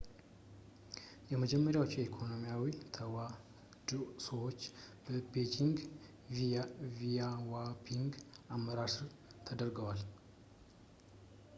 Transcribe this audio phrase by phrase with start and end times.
[1.31, 2.63] የመጀመሪያዎቹ ኢኮኖሚያዊ
[2.95, 4.59] ተሐድሶዎች
[5.33, 5.77] በዴንግ
[6.39, 8.11] ሺያዎፒንግ
[8.57, 9.09] አመራር ስር
[9.49, 10.03] ተደርገዋል